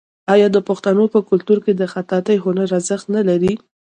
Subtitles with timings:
[0.33, 3.53] آیا د پښتنو په کلتور کې د خطاطۍ هنر ارزښت نلري؟